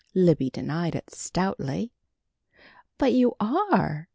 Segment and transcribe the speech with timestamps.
[0.15, 1.91] Libby denied it stoutly.
[2.97, 4.09] "But you are!"